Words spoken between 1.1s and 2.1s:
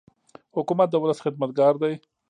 خدمتګار دی.